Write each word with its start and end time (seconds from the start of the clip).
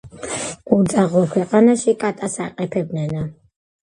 უძაღლო 0.77 1.21
ქვეყანაში 1.33 1.95
კატას 2.03 2.39
აყეფებდნენო 2.47 3.27